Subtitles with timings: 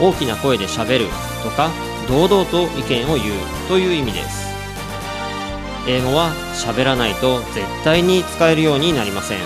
[0.00, 1.06] 大きな声でしゃべる
[1.42, 1.70] とか
[2.08, 4.50] 堂々と意見を言うという意味です。
[5.88, 9.38] 英語は喋らないと絶対に使えるようになりません。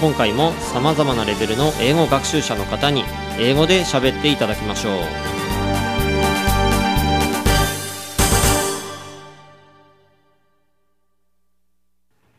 [0.00, 3.04] 今回も様々なレベルの英語学習者の方に
[3.38, 4.92] 英語で喋っていただきましょう。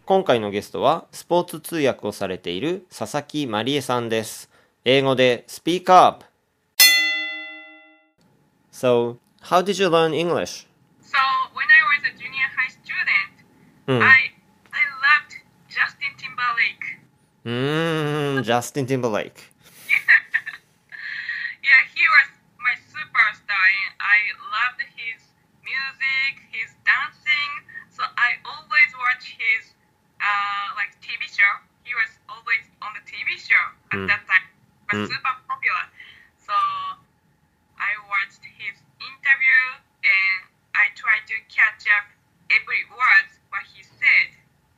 [0.06, 4.50] 今回のゲストはスポーツ通訳をされている佐々木まりえさんです。
[4.86, 6.27] 英語でスピーカー
[8.78, 9.18] So,
[9.50, 10.68] how did you learn English?
[11.02, 11.18] So
[11.58, 13.34] when I was a junior high student,
[13.90, 14.04] Hmm.
[14.04, 14.20] I
[14.80, 15.32] I loved
[15.68, 16.86] Justin Timberlake.
[17.44, 19.40] Mm, Justin Timberlake.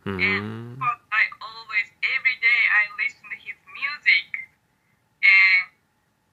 [0.05, 0.15] Mm.
[0.15, 4.27] And I always, every day, I listen to his music,
[5.23, 5.63] and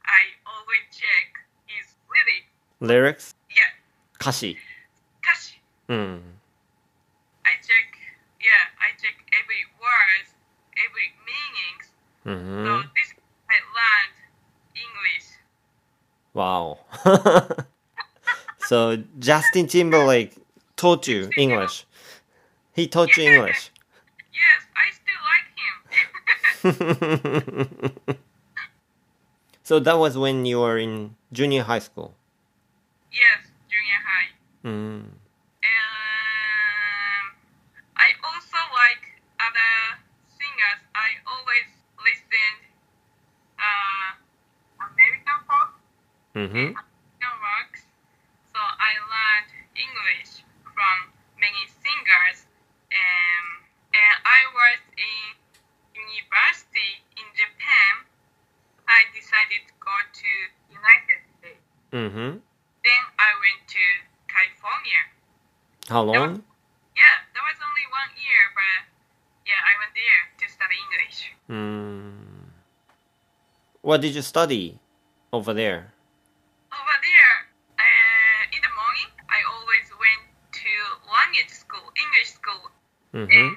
[0.06, 1.28] I always check
[1.67, 2.50] his lyrics.
[2.81, 3.34] Lyrics?
[3.50, 3.70] Yeah.
[4.19, 4.58] Kashi.
[5.23, 5.58] Kashi.
[5.89, 6.23] Mm.
[7.45, 7.89] I check.
[8.39, 10.27] Yeah, I check every word,
[10.78, 11.84] every meanings.
[12.23, 12.64] Mm -hmm.
[12.67, 13.11] So this
[13.51, 14.17] I learned
[14.75, 15.27] English.
[16.34, 16.78] Wow.
[18.69, 20.33] so Justin Timberlake
[20.77, 21.86] taught you English.
[22.77, 23.72] He taught you English.
[24.36, 25.80] yes, I still like him.
[29.62, 32.12] so that was when you were in junior high school.
[33.11, 34.28] Yes, junior high.
[34.62, 35.08] Mm.
[35.08, 35.17] Um,
[37.96, 39.96] I also like other
[40.36, 40.84] singers.
[40.92, 42.61] I always listened
[43.56, 44.20] uh,
[44.84, 45.80] American pop.
[46.36, 46.77] Mm-hmm.
[61.96, 62.45] Mm-hmm.
[62.84, 63.84] Then I went to
[64.29, 65.02] California.
[65.89, 66.45] How long?
[66.45, 66.45] Was,
[66.92, 68.79] yeah, that was only one year, but
[69.48, 71.18] yeah, I went there to study English.
[71.48, 72.52] Mm.
[73.80, 74.77] What did you study
[75.33, 75.96] over there?
[76.68, 77.36] Over there,
[77.80, 80.73] uh, in the morning, I always went to
[81.08, 82.64] language school, English school.
[83.17, 83.57] Mm-hmm.